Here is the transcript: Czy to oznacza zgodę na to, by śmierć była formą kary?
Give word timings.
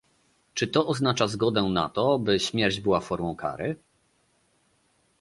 Czy 0.53 0.67
to 0.67 0.87
oznacza 0.87 1.27
zgodę 1.27 1.61
na 1.63 1.89
to, 1.89 2.19
by 2.19 2.39
śmierć 2.39 2.79
była 2.79 2.99
formą 2.99 3.35
kary? 3.35 3.75